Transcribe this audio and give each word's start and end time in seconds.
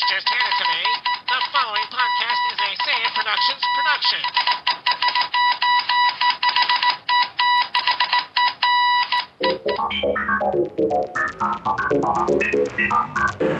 Rich 0.00 0.08
just 0.08 0.28
handed 0.28 0.54
to. 0.56 0.64
The 1.28 1.40
following 1.52 1.84
podcast 1.90 2.40
is 2.52 2.58
a 2.58 2.70
Say 2.84 2.96
It 3.04 3.12
Productions 3.12 3.64
production. 3.76 4.20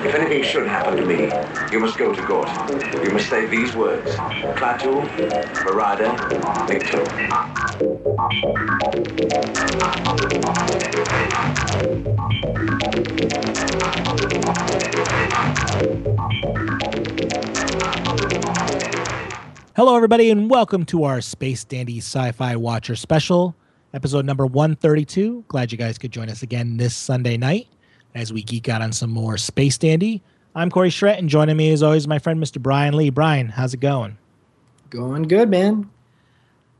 If 0.06 0.14
anything 0.14 0.42
should 0.45 0.66
happen 0.66 0.96
to 0.96 1.04
me, 1.04 1.30
you 1.72 1.80
must 1.80 1.98
go 1.98 2.14
to 2.14 2.26
Gort. 2.26 2.48
You 3.04 3.11
must 3.11 3.29
say 3.29 3.46
these 3.46 3.75
words. 3.75 4.16
Klaatu, 4.57 5.02
Barada, 5.64 6.16
Nikto. 6.68 7.00
Hello, 19.80 19.96
everybody, 19.96 20.29
and 20.29 20.50
welcome 20.50 20.84
to 20.84 21.04
our 21.04 21.22
Space 21.22 21.64
Dandy 21.64 22.00
Sci 22.00 22.32
Fi 22.32 22.54
Watcher 22.54 22.94
special, 22.94 23.57
episode 23.94 24.26
number 24.26 24.44
132. 24.44 25.46
Glad 25.48 25.72
you 25.72 25.79
guys 25.79 25.96
could 25.96 26.12
join 26.12 26.29
us 26.29 26.43
again 26.43 26.76
this 26.76 26.94
Sunday 26.94 27.38
night 27.38 27.66
as 28.14 28.30
we 28.30 28.43
geek 28.43 28.68
out 28.68 28.82
on 28.82 28.93
some 28.93 29.08
more 29.08 29.38
Space 29.38 29.79
Dandy. 29.79 30.22
I'm 30.54 30.71
Corey 30.71 30.90
Schrett, 30.90 31.18
and 31.18 31.30
joining 31.30 31.57
me, 31.57 31.72
as 31.72 31.82
always, 31.82 32.06
my 32.06 32.19
friend 32.19 32.38
Mr. 32.38 32.61
Bryan 32.61 32.94
Lee. 32.94 33.08
Bryan, 33.08 33.48
how's 33.48 33.72
it 33.72 33.80
going? 33.80 34.19
Going 34.91 35.22
good, 35.22 35.48
man. 35.48 35.88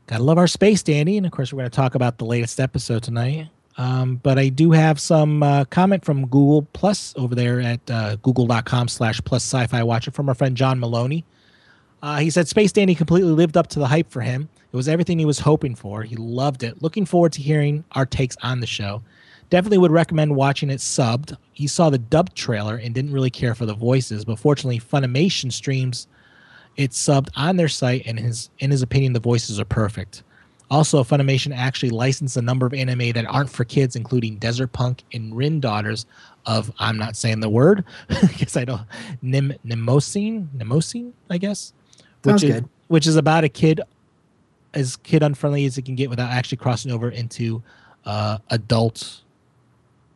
Gotta 0.05 0.21
love 0.21 0.37
our 0.37 0.45
Space 0.45 0.83
Dandy, 0.83 1.17
and 1.17 1.25
of 1.25 1.31
course, 1.31 1.51
we're 1.51 1.61
going 1.61 1.71
to 1.71 1.75
talk 1.75 1.95
about 1.95 2.19
the 2.19 2.25
latest 2.25 2.59
episode 2.59 3.01
tonight. 3.01 3.47
Um, 3.79 4.17
but 4.17 4.37
I 4.37 4.49
do 4.49 4.73
have 4.73 4.99
some 4.99 5.41
uh, 5.41 5.65
comment 5.65 6.05
from 6.05 6.27
Google 6.27 6.67
Plus 6.73 7.15
over 7.17 7.33
there 7.33 7.61
at 7.61 7.89
uh, 7.89 8.17
google.com 8.17 8.89
slash 8.89 9.19
plus 9.21 9.41
sci 9.43 9.65
fi 9.65 9.81
watcher 9.81 10.11
from 10.11 10.29
our 10.29 10.35
friend 10.35 10.55
John 10.55 10.79
Maloney. 10.79 11.25
Uh, 12.01 12.17
he 12.17 12.29
said 12.29 12.47
Space 12.47 12.71
Dandy 12.71 12.95
completely 12.95 13.31
lived 13.31 13.57
up 13.57 13.67
to 13.67 13.79
the 13.79 13.87
hype 13.87 14.09
for 14.09 14.21
him. 14.21 14.49
It 14.71 14.75
was 14.75 14.87
everything 14.87 15.19
he 15.19 15.25
was 15.25 15.39
hoping 15.39 15.75
for. 15.75 16.03
He 16.03 16.15
loved 16.15 16.63
it. 16.63 16.81
Looking 16.81 17.05
forward 17.05 17.33
to 17.33 17.41
hearing 17.41 17.83
our 17.91 18.05
takes 18.05 18.37
on 18.41 18.59
the 18.59 18.67
show. 18.67 19.03
Definitely 19.49 19.79
would 19.79 19.91
recommend 19.91 20.35
watching 20.35 20.69
it 20.69 20.79
subbed. 20.79 21.35
He 21.51 21.67
saw 21.67 21.89
the 21.89 21.97
dubbed 21.97 22.35
trailer 22.35 22.77
and 22.77 22.95
didn't 22.95 23.11
really 23.11 23.29
care 23.29 23.53
for 23.53 23.65
the 23.65 23.73
voices, 23.73 24.23
but 24.23 24.39
fortunately, 24.39 24.79
Funimation 24.79 25.51
streams 25.51 26.07
it 26.77 26.91
subbed 26.91 27.29
on 27.35 27.57
their 27.57 27.67
site, 27.67 28.03
and 28.05 28.17
his 28.17 28.49
in 28.59 28.71
his 28.71 28.81
opinion, 28.81 29.11
the 29.11 29.19
voices 29.19 29.59
are 29.59 29.65
perfect. 29.65 30.23
Also, 30.71 31.03
Funimation 31.03 31.53
actually 31.53 31.89
licensed 31.89 32.37
a 32.37 32.41
number 32.41 32.65
of 32.65 32.73
anime 32.73 33.11
that 33.11 33.25
aren't 33.25 33.49
for 33.49 33.65
kids, 33.65 33.97
including 33.97 34.37
Desert 34.37 34.71
Punk 34.71 35.03
and 35.13 35.35
Rin 35.35 35.59
Daughters 35.59 36.05
of 36.45 36.71
I'm 36.79 36.97
not 36.97 37.17
saying 37.17 37.41
the 37.41 37.49
word 37.49 37.83
because 38.07 38.55
I 38.55 38.65
don't 38.65 38.81
Nim 39.21 39.53
Nemosine 39.65 40.47
Nemosine 40.57 41.11
I 41.29 41.37
guess 41.37 41.73
Sounds 42.23 42.43
which 42.43 42.49
is 42.49 42.61
good. 42.61 42.69
which 42.87 43.07
is 43.07 43.15
about 43.15 43.43
a 43.43 43.49
kid 43.49 43.81
as 44.73 44.95
kid 44.97 45.23
unfriendly 45.23 45.65
as 45.65 45.77
it 45.77 45.85
can 45.85 45.95
get 45.95 46.09
without 46.09 46.31
actually 46.31 46.57
crossing 46.57 46.91
over 46.91 47.09
into 47.09 47.61
uh, 48.05 48.37
adult 48.49 49.21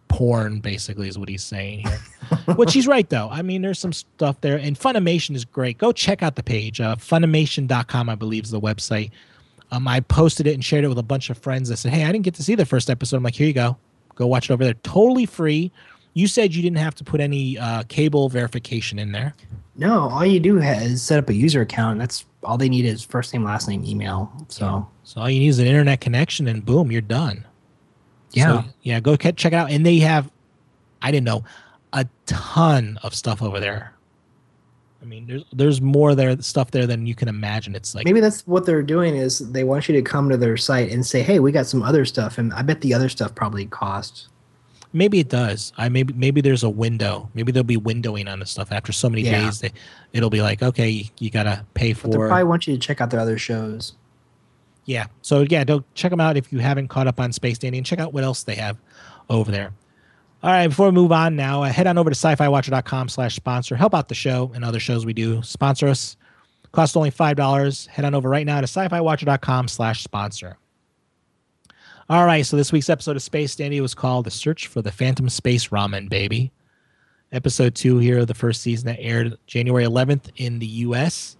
porn. 0.08 0.60
Basically, 0.60 1.08
is 1.08 1.18
what 1.18 1.30
he's 1.30 1.44
saying 1.44 1.80
here. 1.80 2.00
which 2.56 2.74
he's 2.74 2.88
right 2.88 3.10
though. 3.10 3.30
I 3.30 3.42
mean, 3.42 3.62
there's 3.62 3.80
some 3.80 3.94
stuff 3.94 4.40
there, 4.42 4.58
and 4.58 4.78
Funimation 4.80 5.36
is 5.36 5.46
great. 5.46 5.78
Go 5.78 5.92
check 5.92 6.24
out 6.24 6.36
the 6.36 6.44
page. 6.44 6.80
Uh, 6.80 6.96
Funimation.com, 6.96 8.10
I 8.10 8.16
believe, 8.16 8.46
is 8.46 8.52
the 8.52 8.62
website. 8.62 9.12
Um, 9.72 9.88
I 9.88 10.00
posted 10.00 10.48
it 10.48 10.54
and 10.54 10.64
shared 10.64 10.84
it 10.86 10.88
with 10.88 11.00
a 11.00 11.04
bunch 11.04 11.30
of 11.30 11.38
friends. 11.38 11.72
I 11.72 11.76
said, 11.76 11.92
"Hey, 11.92 12.04
I 12.04 12.12
didn't 12.12 12.24
get 12.26 12.36
to 12.36 12.44
see 12.44 12.56
the 12.56 12.66
first 12.66 12.90
episode." 12.90 13.18
I'm 13.18 13.24
like, 13.24 13.36
"Here 13.36 13.48
you 13.48 13.54
go. 13.54 13.78
Go 14.16 14.28
watch 14.28 14.50
it 14.50 14.54
over 14.54 14.64
there. 14.64 14.76
Totally 14.76 15.26
free." 15.26 15.72
You 16.14 16.28
said 16.28 16.56
you 16.56 16.62
didn't 16.62 16.78
have 16.78 16.96
to 16.96 17.04
put 17.04 17.20
any 17.20 17.58
uh, 17.58 17.84
cable 17.90 18.30
verification 18.30 19.00
in 19.00 19.12
there. 19.12 19.36
No, 19.78 20.10
all 20.10 20.26
you 20.26 20.40
do 20.40 20.58
is 20.60 21.02
set 21.02 21.20
up 21.20 21.30
a 21.30 21.34
user 21.34 21.62
account. 21.62 22.00
That's 22.00 22.26
all 22.44 22.58
they 22.58 22.70
need 22.70 22.86
is 22.86 23.04
first 23.04 23.34
name, 23.34 23.44
last 23.44 23.68
name, 23.68 23.84
email. 23.86 24.32
So 24.48 24.88
So 25.04 25.22
all 25.22 25.30
you 25.30 25.40
need 25.40 25.50
is 25.50 25.60
an 25.60 25.68
internet 25.68 26.00
connection, 26.02 26.48
and 26.48 26.66
boom, 26.66 26.92
you're 26.92 27.02
done. 27.02 27.46
yeah, 28.32 28.62
So, 28.62 28.70
yeah, 28.84 29.00
go 29.00 29.16
check 29.16 29.46
it 29.46 29.54
out. 29.54 29.70
And 29.72 29.86
they 29.86 29.98
have, 30.00 30.32
I 31.02 31.12
didn't 31.12 31.26
know, 31.26 31.44
a 31.92 32.08
ton 32.26 33.00
of 33.04 33.14
stuff 33.14 33.42
over 33.42 33.60
there. 33.60 33.92
I 35.02 35.06
mean, 35.08 35.28
there's 35.28 35.44
there's 35.54 35.82
more 35.82 36.16
there 36.16 36.42
stuff 36.42 36.72
there 36.72 36.88
than 36.88 37.06
you 37.06 37.14
can 37.14 37.28
imagine. 37.28 37.76
It's 37.76 37.94
like 37.94 38.06
maybe 38.06 38.22
that's 38.22 38.48
what 38.48 38.66
they're 38.66 38.82
doing 38.82 39.16
is 39.16 39.40
they 39.52 39.64
want 39.64 39.88
you 39.88 39.94
to 39.96 40.02
come 40.02 40.30
to 40.30 40.38
their 40.38 40.58
site 40.58 40.92
and 40.92 41.06
say, 41.06 41.22
hey, 41.22 41.40
we 41.40 41.52
got 41.52 41.68
some 41.68 41.84
other 41.84 42.06
stuff, 42.06 42.38
and 42.40 42.52
I 42.54 42.64
bet 42.64 42.82
the 42.82 42.94
other 42.94 43.10
stuff 43.10 43.36
probably 43.36 43.66
costs. 43.68 44.30
Maybe 44.96 45.20
it 45.20 45.30
does. 45.30 45.74
I 45.78 45.90
maybe 45.90 46.14
maybe 46.14 46.42
there's 46.42 46.64
a 46.64 46.70
window. 46.70 47.30
Maybe 47.34 47.52
there'll 47.52 47.64
be 47.64 47.78
windowing 47.78 48.32
on 48.32 48.40
the 48.40 48.46
stuff 48.46 48.72
after 48.72 48.92
so 48.92 49.10
many 49.10 49.22
Yeah. 49.24 49.44
days. 49.46 49.60
That 49.60 49.74
it'll 50.14 50.30
be 50.32 50.42
like, 50.42 50.64
okay, 50.64 50.90
you, 50.90 51.06
you 51.20 51.30
gotta 51.30 51.66
pay 51.74 51.94
But 51.94 52.12
they 52.12 52.18
for. 52.18 52.28
probably 52.28 52.44
want 52.46 52.66
you 52.68 52.74
to 52.74 52.80
check 52.80 53.02
out 53.02 53.10
their 53.12 53.20
other 53.20 53.38
shows. 53.38 53.94
Yeah. 54.86 55.06
So 55.22 55.46
yeah, 55.50 55.64
don't 55.64 55.86
check 55.96 56.10
them 56.12 56.22
out 56.22 56.38
if 56.38 56.52
you 56.54 56.60
haven't 56.60 56.88
caught 56.88 57.08
up 57.08 57.20
on 57.20 57.32
Space 57.32 57.58
Dandy 57.60 57.78
and 57.78 57.86
check 57.86 58.00
out 58.00 58.14
what 58.14 58.24
else 58.24 58.44
they 58.44 58.56
have 58.56 58.78
over 59.30 59.52
there. 59.52 59.72
All 60.44 60.52
right, 60.52 60.68
before 60.68 60.86
we 60.88 60.92
move 60.92 61.12
on 61.12 61.36
now, 61.36 61.64
uh, 61.64 61.70
head 61.72 61.88
on 61.88 61.98
over 61.98 62.12
to 62.12 62.16
sci-fi-watcher.com 62.16 63.10
slash 63.10 63.36
sponsor. 63.36 63.76
Help 63.76 63.96
out 63.96 64.10
the 64.10 64.14
show 64.16 64.52
and 64.54 64.64
other 64.64 64.80
shows 64.80 65.04
we 65.04 65.14
do. 65.14 65.42
Sponsor 65.42 65.88
us. 65.88 66.18
Cost 66.72 66.96
only 66.96 67.10
$5. 67.10 67.88
Head 67.88 68.06
on 68.06 68.14
over 68.14 68.30
right 68.30 68.46
now 68.46 68.58
to 68.62 68.68
sci-fi-watcher.com 68.68 69.68
slash 69.68 70.04
sponsor. 70.04 70.58
All 72.10 72.26
right, 72.26 72.46
so 72.46 72.56
this 72.56 72.72
week's 72.72 72.90
episode 72.90 73.16
of 73.16 73.24
Space 73.24 73.56
Dandy 73.56 73.82
was 73.82 73.96
called 73.96 74.26
The 74.26 74.32
Search 74.32 74.68
for 74.68 74.82
the 74.82 74.92
Phantom 74.92 75.28
Space 75.28 75.70
Ramen 75.70 76.08
Baby. 76.08 76.52
Episode 77.32 77.74
two 77.74 77.98
here 77.98 78.20
of 78.20 78.28
the 78.28 78.36
first 78.36 78.62
season 78.62 78.86
that 78.88 79.00
aired 79.00 79.36
January 79.48 79.84
11th 79.86 80.30
in 80.38 80.60
the 80.60 80.68
U.S. 80.68 81.36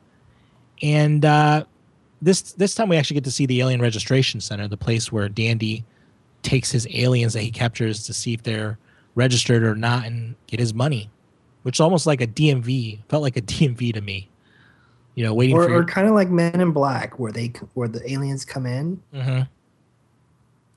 And 0.82 1.24
uh, 1.24 1.66
this 2.22 2.54
this 2.54 2.74
time 2.74 2.90
we 2.90 2.98
actually 2.98 3.14
get 3.16 3.24
to 3.26 3.32
see 3.32 3.46
the 3.46 3.62
Alien 3.62 3.80
Registration 3.80 4.42
Center, 4.42 4.68
the 4.68 4.76
place 4.76 5.12
where 5.12 5.30
Dandy 5.30 5.86
takes 6.42 6.72
his 6.72 6.88
aliens 6.92 7.34
that 7.34 7.42
he 7.42 7.52
captures 7.52 8.04
to 8.08 8.14
see 8.14 8.34
if 8.34 8.42
they're 8.42 8.80
registered 9.14 9.64
or 9.64 9.76
not 9.76 10.06
and 10.06 10.36
get 10.48 10.60
his 10.60 10.74
money, 10.74 11.12
which 11.62 11.78
is 11.78 11.80
almost 11.80 12.08
like 12.08 12.22
a 12.22 12.28
DMV. 12.28 13.04
Felt 13.08 13.22
like 13.22 13.38
a 13.38 13.42
DMV 13.42 13.94
to 13.94 14.02
me. 14.02 14.30
You 15.14 15.24
know, 15.24 15.34
waiting 15.36 15.56
Or, 15.56 15.64
for 15.66 15.70
your, 15.70 15.82
or 15.82 15.86
kind 15.86 16.08
of 16.08 16.16
like 16.16 16.30
Men 16.30 16.60
in 16.60 16.72
Black, 16.72 17.20
where 17.20 17.32
they 17.32 17.54
where 17.76 17.88
the 17.88 18.12
aliens 18.12 18.44
come 18.44 18.66
in, 18.66 19.00
Mhm. 19.14 19.48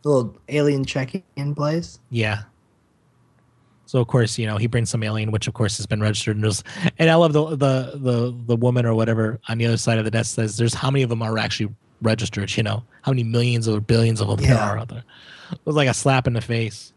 The 0.03 0.09
little 0.09 0.36
alien 0.48 0.84
check-in 0.84 1.54
place. 1.54 2.00
Yeah. 2.10 2.42
So 3.86 4.00
of 4.00 4.06
course, 4.06 4.38
you 4.38 4.47
know, 4.47 4.59
he 4.59 4.66
brings 4.66 4.91
some 4.91 5.03
alien, 5.03 5.31
which 5.31 5.48
of 5.48 5.54
course 5.54 5.78
has 5.78 5.86
been 5.86 6.03
registered, 6.03 6.36
and 6.36 6.44
there's, 6.44 6.62
and 6.98 7.09
I 7.09 7.14
love 7.14 7.32
the 7.32 7.56
the 7.56 7.92
the 7.94 8.36
the 8.47 8.56
woman 8.56 8.84
or 8.84 8.94
whatever 8.94 9.41
on 9.48 9.56
the 9.56 9.64
other 9.64 9.78
side 9.78 9.98
of 9.98 10.04
the 10.04 10.10
desk 10.10 10.34
says, 10.34 10.59
"There's 10.59 10.75
how 10.75 10.91
many 10.91 11.03
of 11.03 11.09
them 11.09 11.22
are 11.22 11.38
actually 11.38 11.75
registered? 12.03 12.54
You 12.54 12.64
know, 12.64 12.84
how 13.00 13.12
many 13.12 13.25
millions 13.25 13.66
or 13.66 13.81
billions 13.81 14.20
of 14.20 14.28
them 14.28 14.36
there 14.47 14.59
are 14.59 14.78
out 14.78 14.88
there." 14.88 15.04
It 15.50 15.60
was 15.64 15.75
like 15.75 15.88
a 15.88 15.94
slap 15.94 16.26
in 16.26 16.34
the 16.34 16.42
face. 16.42 16.92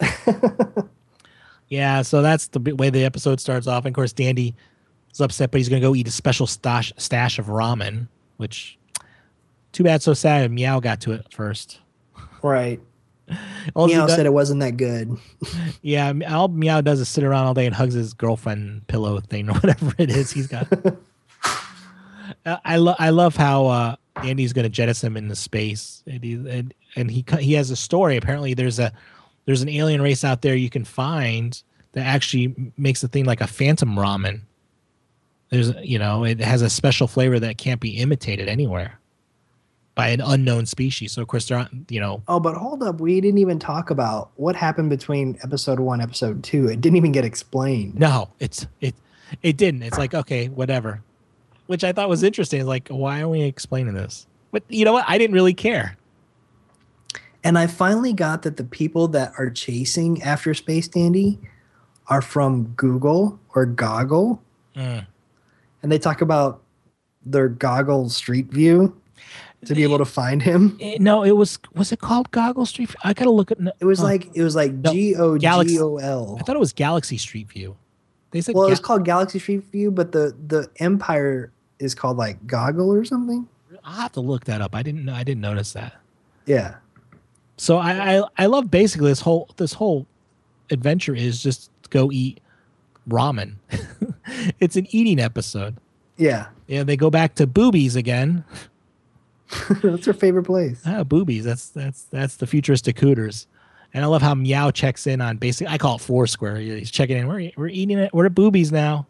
yeah, 1.68 2.02
so 2.02 2.20
that's 2.20 2.48
the 2.48 2.74
way 2.74 2.90
the 2.90 3.04
episode 3.04 3.40
starts 3.40 3.66
off. 3.66 3.86
And 3.86 3.92
of 3.92 3.94
course, 3.94 4.12
Dandy 4.12 4.54
is 5.10 5.22
upset, 5.22 5.50
but 5.50 5.58
he's 5.58 5.70
gonna 5.70 5.80
go 5.80 5.94
eat 5.94 6.08
a 6.08 6.10
special 6.10 6.46
stash 6.46 6.92
stash 6.98 7.38
of 7.38 7.46
ramen, 7.46 8.06
which 8.36 8.78
too 9.72 9.82
bad, 9.82 10.02
so 10.02 10.12
sad. 10.12 10.50
Meow 10.50 10.78
got 10.78 11.00
to 11.00 11.12
it 11.12 11.32
first. 11.32 11.80
Right. 12.44 12.78
All 13.74 13.86
he 13.86 13.94
Meow 13.94 14.06
does- 14.06 14.16
said 14.16 14.26
it 14.26 14.32
wasn't 14.32 14.60
that 14.60 14.76
good. 14.76 15.16
Yeah, 15.82 16.12
all 16.30 16.48
Meow 16.48 16.80
does 16.82 17.00
is 17.00 17.08
sit 17.08 17.24
around 17.24 17.46
all 17.46 17.54
day 17.54 17.66
and 17.66 17.74
hugs 17.74 17.94
his 17.94 18.14
girlfriend 18.14 18.86
pillow 18.86 19.20
thing 19.20 19.48
or 19.50 19.54
whatever 19.60 19.94
it 19.98 20.10
is 20.10 20.30
he's 20.30 20.46
got. 20.46 20.68
Uh, 22.46 22.56
I 22.64 22.76
love 22.76 22.96
I 22.98 23.10
love 23.10 23.36
how 23.36 23.66
uh, 23.66 23.96
Dandy's 24.22 24.52
going 24.54 24.62
to 24.64 24.70
jettison 24.70 25.08
him 25.08 25.16
into 25.18 25.36
space, 25.36 26.02
and 26.06 26.22
he 26.24 26.34
and, 26.34 26.74
and 26.96 27.10
he 27.10 27.24
he 27.38 27.52
has 27.54 27.70
a 27.70 27.76
story. 27.76 28.16
Apparently, 28.16 28.54
there's 28.54 28.78
a 28.78 28.92
there's 29.44 29.60
an 29.62 29.68
alien 29.68 30.00
race 30.00 30.24
out 30.24 30.40
there 30.42 30.54
you 30.54 30.70
can 30.70 30.84
find 30.84 31.62
that 31.92 32.06
actually 32.06 32.54
makes 32.78 33.02
a 33.02 33.08
thing 33.08 33.24
like 33.26 33.40
a 33.42 33.46
phantom 33.46 33.94
ramen. 33.96 34.40
There's 35.50 35.74
you 35.82 35.98
know 35.98 36.24
it 36.24 36.40
has 36.40 36.62
a 36.62 36.70
special 36.70 37.06
flavor 37.06 37.38
that 37.40 37.58
can't 37.58 37.80
be 37.80 37.90
imitated 37.98 38.48
anywhere 38.48 38.98
by 39.94 40.08
an 40.08 40.20
unknown 40.20 40.66
species. 40.66 41.12
So 41.12 41.22
of 41.22 41.28
course 41.28 41.48
they're 41.48 41.58
on, 41.58 41.86
you 41.88 42.00
know 42.00 42.22
Oh, 42.28 42.40
but 42.40 42.56
hold 42.56 42.82
up. 42.82 43.00
We 43.00 43.20
didn't 43.20 43.38
even 43.38 43.58
talk 43.58 43.90
about 43.90 44.30
what 44.36 44.56
happened 44.56 44.90
between 44.90 45.38
episode 45.42 45.80
one, 45.80 46.00
episode 46.00 46.42
two. 46.42 46.68
It 46.68 46.80
didn't 46.80 46.96
even 46.96 47.12
get 47.12 47.24
explained. 47.24 47.98
No, 47.98 48.30
it's 48.40 48.66
it 48.80 48.94
it 49.42 49.56
didn't. 49.56 49.82
It's 49.82 49.98
like 49.98 50.14
okay, 50.14 50.48
whatever. 50.48 51.02
Which 51.66 51.82
I 51.82 51.92
thought 51.92 52.08
was 52.10 52.22
interesting. 52.22 52.60
It's 52.60 52.68
like, 52.68 52.88
why 52.88 53.20
are 53.20 53.28
we 53.28 53.42
explaining 53.42 53.94
this? 53.94 54.26
But 54.52 54.64
you 54.68 54.84
know 54.84 54.92
what? 54.92 55.06
I 55.08 55.16
didn't 55.16 55.34
really 55.34 55.54
care. 55.54 55.96
And 57.42 57.58
I 57.58 57.66
finally 57.66 58.12
got 58.12 58.42
that 58.42 58.56
the 58.56 58.64
people 58.64 59.08
that 59.08 59.32
are 59.38 59.50
chasing 59.50 60.22
after 60.22 60.54
Space 60.54 60.88
Dandy 60.88 61.38
are 62.08 62.22
from 62.22 62.64
Google 62.76 63.38
or 63.54 63.66
Goggle. 63.66 64.42
Mm. 64.76 65.06
And 65.82 65.92
they 65.92 65.98
talk 65.98 66.20
about 66.20 66.62
their 67.24 67.48
Goggle 67.48 68.08
Street 68.10 68.46
View 68.46 68.94
to 69.66 69.74
be 69.74 69.82
able 69.82 69.98
to 69.98 70.04
find 70.04 70.42
him. 70.42 70.76
Eh, 70.80 70.96
no, 71.00 71.22
it 71.24 71.32
was 71.32 71.58
was 71.74 71.92
it 71.92 72.00
called 72.00 72.30
Goggle 72.30 72.66
Street? 72.66 72.88
View? 72.88 72.96
I 73.04 73.12
gotta 73.12 73.30
look 73.30 73.50
at. 73.50 73.58
It 73.80 73.84
was 73.84 74.00
like 74.00 74.30
it 74.34 74.42
was 74.42 74.54
like 74.56 74.72
No, 74.72 74.92
G 74.92 75.14
O 75.16 75.38
G 75.38 75.78
O 75.80 75.96
L. 75.96 76.36
I 76.40 76.42
thought 76.42 76.56
it 76.56 76.60
was 76.60 76.72
Galaxy 76.72 77.18
Street 77.18 77.50
View. 77.50 77.76
They 78.30 78.40
said 78.40 78.54
Well, 78.54 78.66
Ga- 78.66 78.72
it's 78.72 78.80
called 78.80 79.04
Galaxy 79.04 79.38
Street 79.38 79.64
View, 79.70 79.90
but 79.90 80.12
the 80.12 80.34
the 80.46 80.68
Empire 80.78 81.52
is 81.78 81.94
called 81.94 82.16
like 82.16 82.46
Goggle 82.46 82.92
or 82.92 83.04
something. 83.04 83.48
I'll 83.84 84.00
have 84.02 84.12
to 84.12 84.20
look 84.20 84.44
that 84.44 84.60
up. 84.60 84.74
I 84.74 84.82
didn't 84.82 85.04
know. 85.04 85.14
I 85.14 85.24
didn't 85.24 85.42
notice 85.42 85.72
that. 85.74 85.94
Yeah. 86.46 86.76
So 87.56 87.78
I, 87.78 88.18
I 88.18 88.22
I 88.38 88.46
love 88.46 88.70
basically 88.70 89.10
this 89.10 89.20
whole 89.20 89.48
this 89.56 89.72
whole 89.72 90.06
adventure 90.70 91.14
is 91.14 91.42
just 91.42 91.70
go 91.90 92.10
eat 92.10 92.40
ramen. 93.08 93.54
it's 94.60 94.76
an 94.76 94.86
eating 94.90 95.20
episode. 95.20 95.76
Yeah. 96.16 96.46
Yeah, 96.66 96.82
they 96.82 96.96
go 96.96 97.10
back 97.10 97.34
to 97.36 97.46
boobies 97.46 97.96
again. 97.96 98.44
That's 99.82 100.06
her 100.06 100.12
favorite 100.12 100.44
place. 100.44 100.82
Ah, 100.86 101.04
boobies. 101.04 101.44
That's 101.44 101.68
that's 101.68 102.02
that's 102.04 102.36
the 102.36 102.46
futuristic 102.46 102.98
Hooters. 102.98 103.46
And 103.92 104.02
I 104.04 104.08
love 104.08 104.22
how 104.22 104.34
Meow 104.34 104.70
checks 104.70 105.06
in 105.06 105.20
on 105.20 105.36
basically 105.36 105.72
I 105.72 105.78
call 105.78 105.96
it 105.96 106.00
Foursquare. 106.00 106.56
He's 106.56 106.90
checking 106.90 107.16
in. 107.16 107.28
We're 107.28 107.50
we're 107.56 107.68
eating 107.68 107.98
it. 107.98 108.12
We're 108.12 108.26
at 108.26 108.34
boobies 108.34 108.72
now. 108.72 109.06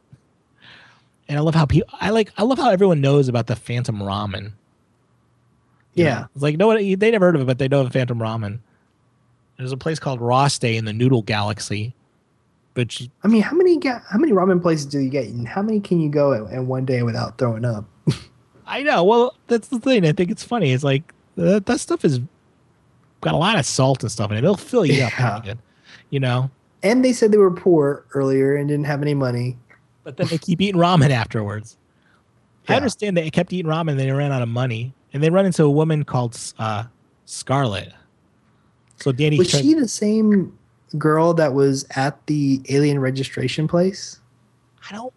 And 1.29 1.39
I 1.39 1.41
love 1.41 1.55
how 1.55 1.65
people. 1.65 1.89
I 2.01 2.11
like. 2.11 2.33
I 2.37 2.43
love 2.43 2.59
how 2.59 2.71
everyone 2.71 3.01
knows 3.01 3.29
about 3.29 3.47
the 3.47 3.57
Phantom 3.57 3.97
Ramen. 3.99 4.53
You 5.95 6.05
Yeah. 6.05 6.15
know, 6.21 6.27
it's 6.35 6.43
like 6.43 6.57
no 6.59 6.67
one. 6.67 6.77
They 6.99 7.11
never 7.11 7.27
heard 7.27 7.37
of 7.37 7.43
it, 7.43 7.47
but 7.47 7.59
they 7.59 7.69
know 7.69 7.83
the 7.85 7.91
Phantom 7.91 8.19
Ramen. 8.19 8.59
There's 9.57 9.73
a 9.73 9.77
place 9.77 9.99
called 9.99 10.21
Roste 10.21 10.65
in 10.65 10.85
the 10.85 10.93
Noodle 10.93 11.23
Galaxy, 11.23 11.95
which 12.75 13.09
I 13.23 13.29
mean, 13.29 13.41
how 13.41 13.57
many 13.57 13.79
ga- 13.79 14.03
how 14.11 14.19
many 14.19 14.33
ramen 14.33 14.61
places 14.61 14.85
do 14.85 14.99
you 14.99 15.09
get, 15.09 15.27
and 15.29 15.47
how 15.49 15.63
many 15.63 15.81
can 15.81 16.01
you 16.01 16.11
go 16.11 16.33
in, 16.33 16.53
in 16.53 16.67
one 16.67 16.85
day 16.85 17.03
without 17.05 17.39
throwing 17.39 17.65
up? 17.65 17.85
I 18.66 18.82
know. 18.82 19.05
Well, 19.05 19.34
that's 19.46 19.69
the 19.69 19.78
thing. 19.78 20.06
I 20.06 20.12
think 20.12 20.31
it's 20.31 20.44
funny. 20.44 20.72
It's 20.72 20.84
like 20.84 21.12
that, 21.37 21.66
that 21.66 21.81
stuff 21.81 22.05
is 22.05 22.20
got 23.20 23.34
a 23.34 23.38
lot 23.38 23.58
of 23.58 23.66
salt 23.66 24.02
and 24.02 24.11
stuff 24.12 24.31
in 24.31 24.37
it. 24.37 24.44
It'll 24.44 24.56
fill 24.56 24.84
you 24.87 25.02
up. 25.05 25.12
Yeah. 25.19 25.40
good, 25.44 25.58
You 26.11 26.20
know. 26.20 26.50
And 26.82 27.05
they 27.05 27.12
said 27.12 27.32
they 27.32 27.38
were 27.38 27.50
poor 27.50 28.05
earlier 28.14 28.56
and 28.56 28.69
didn't 28.69 28.84
have 28.84 29.00
any 29.02 29.14
money. 29.14 29.56
but 30.02 30.16
then 30.19 30.26
they 30.28 30.37
keep 30.38 30.61
eating 30.61 30.81
ramen 30.81 31.11
afterwards. 31.11 31.76
I 32.69 32.76
understand 32.76 33.16
they 33.16 33.31
kept 33.31 33.52
eating 33.52 33.70
ramen 33.70 33.90
and 33.93 34.00
they 34.00 34.11
ran 34.11 34.32
out 34.32 34.40
of 34.43 34.49
money, 34.49 34.94
and 35.12 35.22
they 35.22 35.28
run 35.31 35.44
into 35.46 35.64
a 35.64 35.70
woman 35.70 36.02
called 36.05 36.38
uh, 36.58 36.84
Scarlet. 37.26 37.93
So 38.96 39.12
Dandy, 39.12 39.38
Was 39.38 39.50
tries- 39.50 39.62
she 39.62 39.75
the 39.75 39.88
same 39.88 40.56
girl 40.96 41.34
that 41.34 41.52
was 41.55 41.84
at 41.96 42.25
the 42.26 42.61
alien 42.69 42.99
registration 42.99 43.66
place? 43.69 44.20
I 44.90 44.94
don't, 44.94 45.12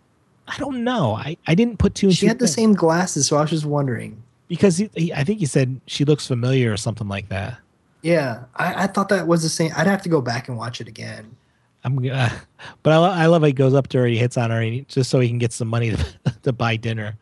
I 0.48 0.58
don't 0.58 0.84
know. 0.84 1.16
I, 1.16 1.38
I 1.46 1.56
didn't 1.56 1.78
put 1.78 1.96
two 1.96 2.08
and 2.08 2.16
She 2.16 2.22
two 2.22 2.28
had 2.30 2.40
the 2.40 2.48
same 2.48 2.74
glasses, 2.74 3.28
so 3.28 3.38
I 3.38 3.42
was 3.42 3.50
just 3.50 3.66
wondering. 3.66 4.22
because 4.48 4.78
he, 4.78 4.90
he, 4.96 5.14
I 5.14 5.24
think 5.24 5.40
he 5.40 5.46
said 5.46 5.82
she 5.88 6.06
looks 6.06 6.26
familiar 6.26 6.72
or 6.72 6.78
something 6.78 7.08
like 7.08 7.30
that. 7.30 7.58
Yeah, 8.02 8.44
I, 8.56 8.84
I 8.84 8.88
thought 8.88 9.10
that 9.10 9.28
was 9.28 9.44
the 9.44 9.50
same. 9.50 9.72
I'd 9.76 9.88
have 9.88 10.02
to 10.04 10.10
go 10.10 10.22
back 10.22 10.48
and 10.48 10.58
watch 10.58 10.80
it 10.80 10.88
again. 10.88 11.36
I'm, 11.84 11.98
uh, 11.98 12.30
but 12.84 12.94
I, 12.94 12.98
lo- 12.98 13.12
I 13.12 13.26
love 13.26 13.42
how 13.42 13.48
he 13.48 13.54
goes 13.54 13.74
up 13.74 13.88
to 13.90 13.98
her, 14.00 14.06
he 14.06 14.18
hits 14.18 14.38
on 14.38 14.52
her, 14.52 14.62
and 14.62 14.74
he, 14.74 14.82
just 14.88 15.10
so 15.10 15.20
he 15.20 15.28
can 15.28 15.38
get 15.38 15.52
some 15.52 15.68
money 15.68 15.92
to, 15.92 16.06
to 16.44 16.54
buy 16.54 16.78
dinner. 16.78 17.18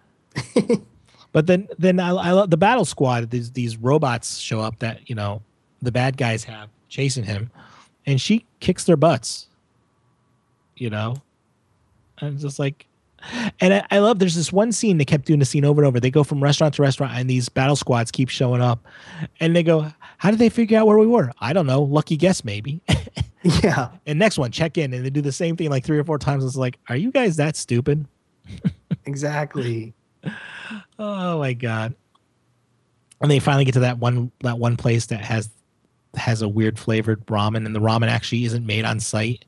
but 1.32 1.48
then, 1.48 1.68
then 1.80 2.00
I, 2.00 2.10
I 2.10 2.32
love 2.32 2.50
the 2.50 2.58
battle 2.58 2.86
squad. 2.86 3.32
These 3.32 3.52
these 3.52 3.78
robots 3.78 4.38
show 4.38 4.60
up 4.60 4.78
that 4.80 5.10
you 5.10 5.16
know 5.16 5.42
the 5.82 5.92
bad 5.92 6.18
guys 6.18 6.44
have 6.44 6.70
chasing 6.90 7.24
him, 7.24 7.50
and 8.06 8.20
she 8.20 8.46
kicks 8.60 8.84
their 8.84 8.98
butts. 8.98 9.48
You 10.76 10.90
know, 10.90 11.16
and 12.18 12.34
it's 12.34 12.44
just 12.44 12.60
like, 12.60 12.86
and 13.60 13.74
I, 13.74 13.86
I 13.92 14.00
love. 14.00 14.20
There's 14.20 14.36
this 14.36 14.52
one 14.52 14.72
scene 14.72 14.98
they 14.98 15.06
kept 15.06 15.26
doing 15.26 15.40
the 15.40 15.46
scene 15.46 15.66
over 15.66 15.82
and 15.82 15.88
over. 15.88 16.00
They 16.00 16.12
go 16.12 16.24
from 16.24 16.42
restaurant 16.42 16.76
to 16.76 16.82
restaurant, 16.82 17.14
and 17.16 17.30
these 17.30 17.50
battle 17.50 17.76
squads 17.76 18.12
keep 18.12 18.30
showing 18.30 18.62
up, 18.62 18.86
and 19.40 19.56
they 19.56 19.64
go, 19.64 19.92
"How 20.18 20.32
did 20.32 20.40
they 20.40 20.50
figure 20.50 20.78
out 20.78 20.88
where 20.88 20.98
we 20.98 21.08
were? 21.08 21.32
I 21.40 21.54
don't 21.54 21.68
know. 21.68 21.82
Lucky 21.82 22.18
guess, 22.18 22.44
maybe." 22.44 22.82
yeah, 23.64 23.90
And 24.06 24.18
next 24.18 24.38
one, 24.38 24.52
check 24.52 24.78
in, 24.78 24.94
and 24.94 25.06
they 25.06 25.10
do 25.10 25.22
the 25.22 25.32
same 25.32 25.56
thing 25.56 25.70
like 25.70 25.84
three 25.84 26.00
or 26.00 26.04
four 26.04 26.18
times. 26.18 26.44
It's 26.44 26.56
like, 26.56 26.80
are 26.90 26.96
you 26.96 27.12
guys 27.12 27.36
that 27.38 27.56
stupid? 27.56 28.06
exactly. 29.06 29.94
Oh 30.98 31.40
my 31.40 31.54
god! 31.54 31.96
And 33.22 33.30
they 33.30 33.40
finally 33.40 33.66
get 33.66 33.74
to 33.74 33.82
that 33.82 34.00
one 34.00 34.32
that 34.42 34.60
one 34.60 34.78
place 34.78 35.08
that 35.08 35.22
has 35.22 35.50
has 36.16 36.42
a 36.42 36.50
weird 36.50 36.80
flavored 36.80 37.26
ramen, 37.28 37.66
and 37.66 37.76
the 37.76 37.82
ramen 37.82 38.08
actually 38.08 38.46
isn't 38.46 38.66
made 38.66 38.86
on 38.86 39.00
site. 39.00 39.46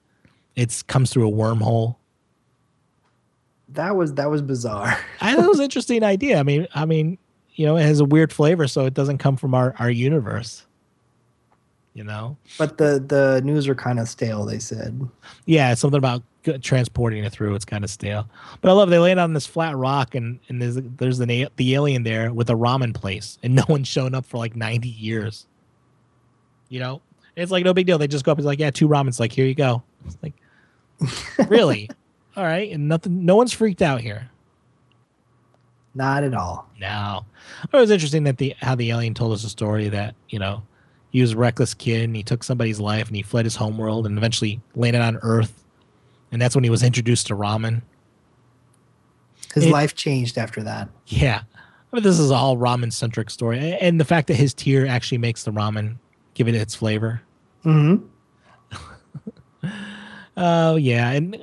It's 0.55 0.83
comes 0.83 1.11
through 1.11 1.27
a 1.27 1.31
wormhole. 1.31 1.95
That 3.69 3.95
was 3.95 4.13
that 4.15 4.29
was 4.29 4.41
bizarre. 4.41 4.97
I 5.21 5.35
thought 5.35 5.45
it 5.45 5.49
was 5.49 5.59
an 5.59 5.65
interesting 5.65 6.03
idea. 6.03 6.39
I 6.39 6.43
mean, 6.43 6.67
I 6.73 6.85
mean, 6.85 7.17
you 7.55 7.65
know, 7.65 7.75
it 7.77 7.83
has 7.83 7.99
a 7.99 8.05
weird 8.05 8.31
flavor, 8.31 8.67
so 8.67 8.85
it 8.85 8.93
doesn't 8.93 9.17
come 9.17 9.35
from 9.37 9.53
our 9.53 9.75
our 9.79 9.89
universe. 9.91 10.63
You 11.93 12.03
know, 12.03 12.37
But 12.59 12.77
the 12.77 13.03
the 13.05 13.41
news 13.43 13.67
are 13.67 13.73
kind 13.73 13.99
of 13.99 14.07
stale. 14.07 14.45
They 14.45 14.59
said. 14.59 15.01
yeah, 15.45 15.71
it's 15.71 15.81
something 15.81 15.97
about 15.97 16.21
transporting 16.61 17.23
it 17.23 17.31
through. 17.31 17.55
It's 17.55 17.65
kind 17.65 17.83
of 17.83 17.89
stale, 17.89 18.29
but 18.61 18.69
I 18.69 18.73
love 18.73 18.91
they 18.91 18.99
land 18.99 19.19
on 19.19 19.33
this 19.33 19.47
flat 19.47 19.75
rock, 19.75 20.13
and 20.13 20.39
and 20.47 20.61
there's 20.61 20.75
there's 20.75 21.19
an 21.19 21.31
a- 21.31 21.47
the 21.55 21.73
alien 21.73 22.03
there 22.03 22.31
with 22.31 22.51
a 22.51 22.53
ramen 22.53 22.93
place, 22.93 23.39
and 23.41 23.55
no 23.55 23.63
one's 23.69 23.87
shown 23.87 24.13
up 24.13 24.25
for 24.27 24.37
like 24.37 24.55
ninety 24.55 24.89
years. 24.89 25.47
You 26.69 26.81
know, 26.81 27.01
it's 27.35 27.51
like 27.51 27.65
no 27.65 27.73
big 27.73 27.87
deal. 27.87 27.97
They 27.97 28.07
just 28.07 28.23
go 28.23 28.31
up. 28.31 28.37
It's 28.37 28.45
like 28.45 28.59
yeah, 28.59 28.69
two 28.69 28.87
ramens. 28.87 29.19
Like 29.19 29.31
here 29.31 29.47
you 29.47 29.55
go. 29.55 29.81
It's 30.05 30.17
like 30.21 30.35
really, 31.49 31.89
all 32.37 32.43
right, 32.45 32.71
and 32.71 32.87
nothing. 32.87 33.25
No 33.25 33.35
one's 33.35 33.51
freaked 33.51 33.81
out 33.81 33.99
here. 33.99 34.29
Not 35.95 36.23
at 36.23 36.33
all. 36.35 36.69
No, 36.79 37.25
it 37.63 37.75
was 37.75 37.89
interesting 37.91 38.23
that 38.25 38.37
the 38.37 38.55
how 38.59 38.75
the 38.75 38.91
alien 38.91 39.13
told 39.15 39.33
us 39.33 39.43
a 39.43 39.49
story 39.49 39.89
that 39.89 40.13
you 40.29 40.37
know 40.39 40.61
he 41.09 41.21
was 41.21 41.31
a 41.33 41.37
reckless 41.37 41.73
kid 41.73 42.03
and 42.03 42.15
he 42.15 42.21
took 42.23 42.43
somebody's 42.43 42.79
life 42.79 43.07
and 43.07 43.15
he 43.15 43.23
fled 43.23 43.45
his 43.45 43.55
homeworld 43.55 44.05
and 44.05 44.17
eventually 44.17 44.61
landed 44.75 45.01
on 45.01 45.17
Earth, 45.23 45.63
and 46.31 46.39
that's 46.41 46.53
when 46.55 46.63
he 46.63 46.69
was 46.69 46.83
introduced 46.83 47.27
to 47.27 47.35
ramen. 47.35 47.81
His 49.55 49.65
It- 49.65 49.71
life 49.71 49.95
changed 49.95 50.37
after 50.37 50.61
that. 50.63 50.87
Yeah, 51.07 51.41
I 51.91 51.95
mean 51.95 52.03
this 52.03 52.19
is 52.19 52.29
a 52.29 52.35
all 52.35 52.57
ramen 52.57 52.93
centric 52.93 53.31
story, 53.31 53.73
and 53.81 53.99
the 53.99 54.05
fact 54.05 54.27
that 54.27 54.35
his 54.35 54.53
tear 54.53 54.85
actually 54.85 55.17
makes 55.17 55.43
the 55.43 55.51
ramen 55.51 55.95
give 56.35 56.47
it 56.47 56.53
its 56.53 56.75
flavor. 56.75 57.21
hmm 57.63 57.95
Oh 60.37 60.75
yeah, 60.75 61.09
and 61.11 61.35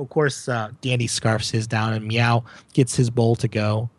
of 0.00 0.08
course 0.08 0.48
uh, 0.48 0.70
Dandy 0.80 1.06
scarfs 1.06 1.50
his 1.50 1.66
down 1.66 1.92
and 1.92 2.06
Meow 2.06 2.44
gets 2.72 2.96
his 2.96 3.10
bowl 3.10 3.36
to 3.36 3.48
go. 3.48 3.90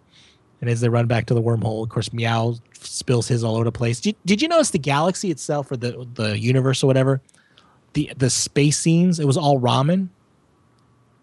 And 0.62 0.70
as 0.70 0.82
they 0.82 0.90
run 0.90 1.08
back 1.08 1.26
to 1.28 1.34
the 1.34 1.42
wormhole, 1.42 1.84
of 1.84 1.90
course 1.90 2.12
Meow 2.12 2.56
spills 2.74 3.28
his 3.28 3.44
all 3.44 3.56
over 3.56 3.64
the 3.66 3.72
place. 3.72 4.02
Did, 4.02 4.16
did 4.26 4.42
you 4.42 4.48
notice 4.48 4.72
the 4.72 4.80
galaxy 4.80 5.32
itself 5.32 5.72
or 5.72 5.78
the 5.78 6.08
the 6.16 6.38
universe 6.38 6.84
or 6.84 6.88
whatever? 6.88 7.22
The 7.94 8.12
the 8.18 8.30
space 8.30 8.78
scenes, 8.78 9.20
it 9.20 9.26
was 9.26 9.38
all 9.38 9.60
ramen. 9.60 10.10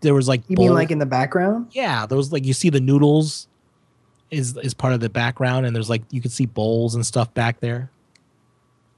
There 0.01 0.15
was 0.15 0.29
like 0.29 0.43
You 0.49 0.57
mean 0.57 0.75
like 0.75 0.91
in 0.91 0.99
the 0.99 1.07
background? 1.07 1.69
yeah, 1.73 2.07
there 2.07 2.17
was 2.17 2.33
like 2.33 2.45
you 2.45 2.53
see 2.53 2.71
the 2.71 2.81
noodles 2.81 3.49
is 4.31 4.57
is 4.59 4.75
part 4.75 4.93
of 4.93 5.01
the 5.01 5.09
background, 5.09 5.67
and 5.67 5.75
there's 5.77 5.91
like 5.91 6.03
you 6.11 6.21
can 6.21 6.31
see 6.31 6.47
bowls 6.47 6.95
and 6.95 7.05
stuff 7.05 7.33
back 7.35 7.61
there. 7.61 7.91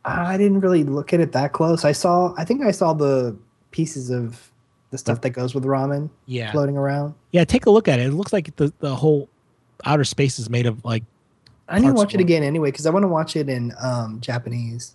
I 0.05 0.37
didn't 0.39 0.61
really 0.61 0.85
look 0.85 1.13
at 1.13 1.21
it 1.21 1.33
that 1.33 1.53
close. 1.53 1.85
I 1.85 1.93
saw. 1.93 2.35
I 2.39 2.45
think 2.45 2.63
I 2.63 2.71
saw 2.71 2.95
the 2.95 3.37
pieces 3.71 4.11
of 4.11 4.51
the 4.91 4.99
stuff 4.99 5.21
that 5.23 5.31
goes 5.31 5.55
with 5.55 5.65
ramen 5.65 6.09
Yeah, 6.27 6.51
floating 6.53 6.77
around. 6.77 7.15
yeah. 7.33 7.45
Take 7.45 7.67
a 7.67 7.71
look 7.71 7.89
at 7.89 7.99
it. 8.01 8.07
It 8.07 8.13
looks 8.13 8.33
like 8.33 8.55
the 8.57 8.73
the 8.81 8.95
whole 8.95 9.29
outer 9.85 10.05
space 10.05 10.39
is 10.39 10.49
made 10.51 10.67
of 10.67 10.85
like 10.85 11.05
I 11.69 11.79
need 11.79 11.89
to 11.89 11.93
watch 11.93 12.15
it 12.15 12.21
again 12.21 12.43
anyway 12.43 12.71
because 12.71 12.87
I 12.87 12.91
want 12.91 13.03
to 13.03 13.09
watch 13.09 13.37
it 13.37 13.49
in 13.49 13.73
um, 13.81 14.21
Japanese. 14.21 14.95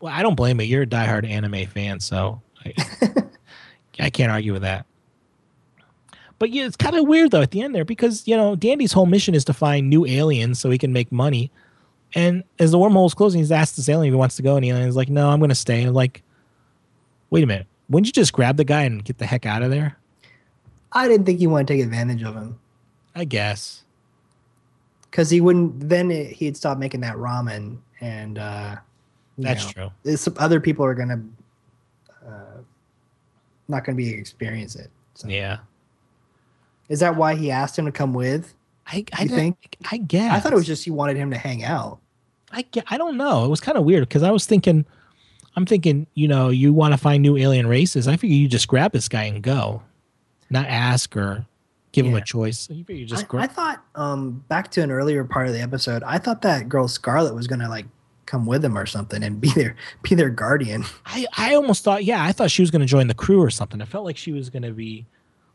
Well, 0.00 0.12
I 0.12 0.22
don't 0.22 0.36
blame 0.36 0.60
it. 0.60 0.64
You're 0.64 0.82
a 0.82 0.86
diehard 0.86 1.28
anime 1.28 1.66
fan, 1.66 1.98
so 2.00 2.40
I, 2.64 2.72
I 4.00 4.10
can't 4.10 4.30
argue 4.30 4.52
with 4.52 4.62
that. 4.62 4.86
But 6.38 6.50
yeah, 6.50 6.66
it's 6.66 6.76
kind 6.76 6.94
of 6.96 7.06
weird 7.08 7.30
though 7.30 7.40
at 7.42 7.50
the 7.50 7.62
end 7.62 7.74
there 7.74 7.84
because 7.84 8.28
you 8.28 8.36
know 8.36 8.54
Dandy's 8.56 8.92
whole 8.92 9.06
mission 9.06 9.34
is 9.34 9.44
to 9.46 9.52
find 9.52 9.88
new 9.88 10.04
aliens 10.06 10.58
so 10.60 10.70
he 10.70 10.78
can 10.78 10.92
make 10.92 11.10
money. 11.10 11.50
And 12.14 12.44
as 12.58 12.70
the 12.70 12.78
wormhole's 12.78 13.14
closing, 13.14 13.40
he's 13.40 13.50
asked 13.50 13.76
this 13.76 13.88
alien 13.88 14.12
if 14.12 14.16
he 14.16 14.18
wants 14.18 14.36
to 14.36 14.42
go, 14.42 14.54
and 14.54 14.62
the 14.64 14.70
alien's 14.70 14.96
like, 14.96 15.08
"No, 15.08 15.28
I'm 15.30 15.40
going 15.40 15.48
to 15.48 15.54
stay." 15.54 15.80
And 15.80 15.88
I'm 15.88 15.94
like, 15.94 16.22
wait 17.30 17.42
a 17.42 17.46
minute, 17.46 17.66
wouldn't 17.88 18.06
you 18.06 18.12
just 18.12 18.32
grab 18.32 18.56
the 18.56 18.64
guy 18.64 18.82
and 18.82 19.04
get 19.04 19.18
the 19.18 19.26
heck 19.26 19.46
out 19.46 19.62
of 19.62 19.70
there? 19.70 19.96
I 20.92 21.08
didn't 21.08 21.26
think 21.26 21.38
he 21.38 21.46
wanted 21.46 21.66
to 21.68 21.74
take 21.74 21.82
advantage 21.84 22.22
of 22.22 22.34
him 22.34 22.58
I 23.14 23.24
guess. 23.24 23.82
because 25.10 25.30
he 25.30 25.40
wouldn't. 25.40 25.88
Then 25.88 26.10
it, 26.10 26.32
he'd 26.32 26.56
stop 26.56 26.78
making 26.78 27.00
that 27.00 27.16
ramen, 27.16 27.78
and 28.00 28.38
uh, 28.38 28.76
That's 29.38 29.74
know, 29.76 29.90
true. 30.04 30.32
other 30.38 30.60
people 30.60 30.84
are 30.84 30.94
gonna 30.94 31.22
uh, 32.26 32.58
not 33.68 33.84
gonna 33.84 33.96
be 33.96 34.10
experience 34.10 34.76
it. 34.76 34.90
So. 35.14 35.28
Yeah. 35.28 35.58
Is 36.88 37.00
that 37.00 37.16
why 37.16 37.34
he 37.34 37.50
asked 37.50 37.78
him 37.78 37.86
to 37.86 37.92
come 37.92 38.12
with? 38.14 38.54
I 38.86 39.04
I 39.14 39.22
You 39.24 39.28
think? 39.28 39.76
I 39.90 39.96
guess. 39.96 40.32
I 40.32 40.40
thought 40.40 40.52
it 40.52 40.56
was 40.56 40.66
just 40.66 40.84
he 40.84 40.90
wanted 40.90 41.16
him 41.16 41.30
to 41.30 41.38
hang 41.38 41.64
out. 41.64 41.98
I 42.52 42.64
I 42.88 42.96
don't 42.98 43.16
know. 43.16 43.44
It 43.44 43.48
was 43.48 43.60
kind 43.60 43.76
of 43.76 43.84
weird 43.84 44.08
because 44.08 44.22
I 44.22 44.30
was 44.30 44.46
thinking, 44.46 44.84
I'm 45.56 45.66
thinking, 45.66 46.06
you 46.14 46.28
know, 46.28 46.50
you 46.50 46.72
want 46.72 46.92
to 46.92 46.98
find 46.98 47.22
new 47.22 47.36
alien 47.36 47.66
races. 47.66 48.06
I 48.06 48.16
figure 48.16 48.36
you 48.36 48.46
just 48.48 48.68
grab 48.68 48.92
this 48.92 49.08
guy 49.08 49.24
and 49.24 49.42
go, 49.42 49.82
not 50.50 50.66
ask 50.66 51.16
or 51.16 51.46
give 51.92 52.06
him 52.06 52.14
a 52.14 52.20
choice. 52.20 52.68
You 52.70 52.84
figure 52.84 53.00
you 53.00 53.06
just 53.06 53.24
I, 53.24 53.26
grab. 53.26 53.44
I 53.44 53.52
thought 53.52 53.84
um 53.94 54.44
back 54.48 54.70
to 54.72 54.82
an 54.82 54.90
earlier 54.90 55.24
part 55.24 55.48
of 55.48 55.54
the 55.54 55.60
episode, 55.60 56.02
I 56.02 56.18
thought 56.18 56.42
that 56.42 56.68
girl 56.68 56.88
Scarlet 56.88 57.34
was 57.34 57.46
gonna 57.46 57.68
like 57.68 57.86
come 58.26 58.44
with 58.44 58.64
him 58.64 58.76
or 58.76 58.86
something 58.86 59.22
and 59.22 59.40
be 59.40 59.50
their 59.50 59.74
be 60.02 60.14
their 60.14 60.28
guardian. 60.28 60.84
I, 61.06 61.26
I 61.36 61.54
almost 61.54 61.84
thought, 61.84 62.04
yeah, 62.04 62.22
I 62.22 62.32
thought 62.32 62.50
she 62.50 62.62
was 62.62 62.70
going 62.70 62.80
to 62.80 62.86
join 62.86 63.06
the 63.06 63.14
crew 63.14 63.40
or 63.40 63.50
something. 63.50 63.80
It 63.80 63.88
felt 63.88 64.04
like 64.04 64.16
she 64.16 64.32
was 64.32 64.50
going 64.50 64.64
to 64.64 64.72
be 64.72 65.06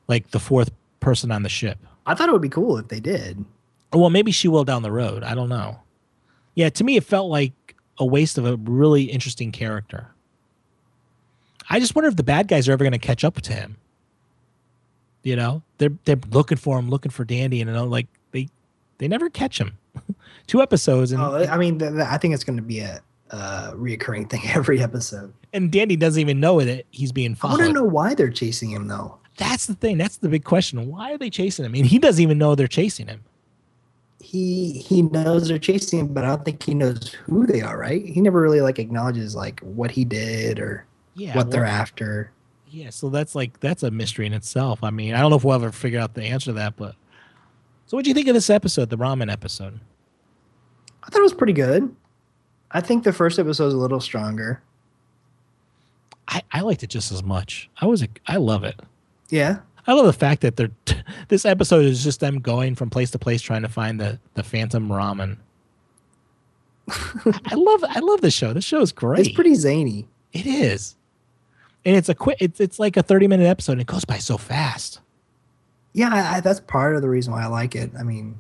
like 0.08 0.31
the 0.31 0.39
fourth 0.39 0.72
person 1.00 1.31
on 1.31 1.43
the 1.43 1.50
ship. 1.50 1.77
I 2.05 2.15
thought 2.15 2.29
it 2.29 2.31
would 2.31 2.41
be 2.41 2.50
cool 2.50 2.77
if 2.77 2.88
they 2.88 3.00
did. 3.00 3.46
Well, 3.93 4.10
maybe 4.10 4.31
she 4.31 4.48
will 4.48 4.63
down 4.63 4.81
the 4.81 4.91
road. 4.91 5.24
I 5.24 5.36
don't 5.36 5.50
know. 5.50 5.81
Yeah, 6.55 6.70
to 6.70 6.84
me, 6.84 6.98
it 6.98 7.03
felt 7.03 7.29
like 7.29 7.53
a 8.01 8.05
waste 8.05 8.38
of 8.38 8.46
a 8.46 8.58
really 8.58 9.03
interesting 9.03 9.51
character. 9.51 10.08
I 11.70 11.79
just 11.79 11.96
wonder 11.96 12.10
if 12.10 12.15
the 12.17 12.24
bad 12.24 12.48
guys 12.50 12.67
are 12.67 12.74
ever 12.74 12.84
going 12.84 12.91
to 12.91 12.98
catch 13.00 13.24
up 13.24 13.36
to 13.41 13.53
him. 13.53 13.77
You 15.24 15.36
know, 15.36 15.62
they're 15.77 15.93
they're 16.05 16.20
looking 16.31 16.58
for 16.58 16.79
him, 16.79 16.89
looking 16.89 17.12
for 17.12 17.24
Dandy, 17.24 17.62
and 17.62 17.70
you 17.70 17.75
know, 17.75 17.86
like 17.86 18.08
they 18.31 18.50
they 18.98 19.08
never 19.08 19.29
catch 19.29 19.60
him. 19.62 19.77
Two 20.48 20.62
episodes, 20.62 21.12
and 21.12 21.22
Oh, 21.22 21.36
I 21.46 21.58
mean, 21.58 21.77
th- 21.77 21.91
th- 21.91 22.08
I 22.08 22.17
think 22.17 22.34
it's 22.34 22.43
going 22.43 22.58
to 22.58 22.63
be 22.63 22.79
a 22.79 23.01
uh, 23.29 23.72
reoccurring 23.74 24.29
thing 24.29 24.41
every 24.48 24.81
episode. 24.81 25.31
and 25.53 25.72
Dandy 25.72 25.96
doesn't 25.96 26.20
even 26.20 26.39
know 26.39 26.60
that 26.62 26.86
he's 26.89 27.12
being 27.12 27.36
followed. 27.36 27.53
I 27.62 27.65
want 27.65 27.70
to 27.70 27.74
know 27.74 27.84
why 27.86 28.15
they're 28.15 28.31
chasing 28.31 28.72
him 28.72 28.88
though. 28.88 29.17
That's 29.38 29.67
the 29.67 29.75
thing. 29.75 29.98
That's 30.00 30.17
the 30.17 30.27
big 30.27 30.43
question. 30.43 30.88
Why 30.88 31.13
are 31.13 31.17
they 31.20 31.29
chasing 31.29 31.65
him? 31.65 31.72
I 31.72 31.74
mean, 31.74 31.86
he 31.86 32.00
doesn't 32.00 32.22
even 32.22 32.38
know 32.39 32.55
they're 32.55 32.67
chasing 32.67 33.08
him. 33.08 33.24
He 34.22 34.74
he 34.74 35.01
knows 35.01 35.48
they're 35.48 35.60
chasing 35.60 36.00
him, 36.00 36.08
but 36.13 36.24
I 36.24 36.28
don't 36.28 36.46
think 36.46 36.62
he 36.63 36.74
knows 36.74 37.13
who 37.13 37.46
they 37.46 37.62
are. 37.62 37.78
Right? 37.78 38.06
He 38.06 38.22
never 38.22 38.40
really 38.40 38.62
like 38.62 38.80
acknowledges 38.80 39.36
like 39.36 39.60
what 39.62 39.92
he 39.92 40.06
did 40.06 40.60
or 40.60 40.86
Yeah, 41.16 41.36
what 41.36 41.51
they're 41.51 41.66
after. 41.66 42.32
Yeah, 42.68 42.90
so 42.90 43.10
that's 43.10 43.36
like 43.36 43.60
that's 43.60 43.84
a 43.84 43.92
mystery 43.92 44.25
in 44.25 44.34
itself. 44.34 44.84
I 44.84 44.92
mean, 44.92 45.13
I 45.13 45.22
don't 45.22 45.30
know 45.30 45.36
if 45.36 45.44
we'll 45.44 45.56
ever 45.56 45.72
figure 45.72 46.00
out 46.00 46.13
the 46.13 46.24
answer 46.24 46.46
to 46.46 46.54
that, 46.54 46.78
but 46.78 46.96
so 47.86 47.98
what 47.98 48.06
do 48.06 48.10
you 48.10 48.13
think 48.13 48.30
of 48.30 48.34
this 48.34 48.50
episode, 48.50 48.90
the 48.90 48.98
ramen 48.98 49.30
episode? 49.32 49.80
I 51.04 51.10
thought 51.10 51.20
it 51.20 51.24
was 51.24 51.34
pretty 51.34 51.54
good. 51.54 51.94
I 52.72 52.80
think 52.80 53.04
the 53.04 53.12
first 53.12 53.40
episode 53.40 53.66
was 53.66 53.74
a 53.74 53.78
little 53.78 54.00
stronger. 54.00 54.62
I, 56.30 56.42
I 56.54 56.62
liked 56.62 56.84
it 56.84 56.90
just 56.90 57.12
as 57.12 57.22
much. 57.22 57.70
I 57.82 57.88
was 57.88 58.01
a, 58.04 58.08
I 58.28 58.38
love 58.38 58.63
it. 58.63 58.80
Yeah, 59.30 59.60
I 59.88 59.94
love 59.94 60.06
the 60.06 60.14
fact 60.14 60.42
that 60.42 60.56
they're 60.56 60.72
this 61.28 61.46
episode 61.46 61.86
is 61.86 62.04
just 62.04 62.20
them 62.20 62.40
going 62.40 62.76
from 62.76 62.90
place 62.90 63.12
to 63.12 63.20
place 63.20 63.42
trying 63.42 63.64
to 63.64 63.70
find 63.70 64.00
the 64.00 64.20
the 64.36 64.44
phantom 64.44 64.90
ramen. 64.90 65.38
I 66.90 67.56
love 67.56 67.84
I 67.88 68.00
love 68.00 68.22
this 68.22 68.34
show. 68.34 68.54
This 68.54 68.66
show 68.66 68.82
is 68.82 68.92
great. 68.92 69.26
it's 69.28 69.36
pretty 69.36 69.56
zany. 69.56 70.08
It 70.34 70.46
is, 70.46 70.96
and 71.86 71.96
it's 71.96 72.10
a 72.10 72.16
quick. 72.16 72.38
It's 72.40 72.60
it's 72.60 72.80
like 72.80 72.98
a 72.98 73.04
thirty 73.04 73.28
minute 73.28 73.46
episode. 73.46 73.74
and 73.74 73.82
It 73.82 73.88
goes 73.88 74.06
by 74.06 74.18
so 74.18 74.38
fast. 74.38 75.00
Yeah, 75.94 76.10
I, 76.14 76.38
I, 76.38 76.40
that's 76.40 76.62
part 76.62 76.96
of 76.96 77.02
the 77.02 77.10
reason 77.10 77.34
why 77.34 77.44
I 77.44 77.48
like 77.48 77.76
it. 77.76 77.92
I 78.00 78.04
mean, 78.04 78.40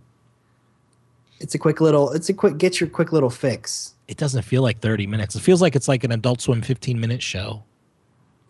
it's 1.39 1.53
a 1.53 1.59
quick 1.59 1.81
little. 1.81 2.11
It's 2.11 2.29
a 2.29 2.33
quick 2.33 2.57
get 2.57 2.79
your 2.79 2.89
quick 2.89 3.11
little 3.11 3.29
fix. 3.29 3.93
It 4.07 4.17
doesn't 4.17 4.43
feel 4.43 4.61
like 4.61 4.79
thirty 4.79 5.07
minutes. 5.07 5.35
It 5.35 5.41
feels 5.41 5.61
like 5.61 5.75
it's 5.75 5.87
like 5.87 6.03
an 6.03 6.11
Adult 6.11 6.41
Swim 6.41 6.61
fifteen 6.61 6.99
minute 6.99 7.21
show. 7.21 7.63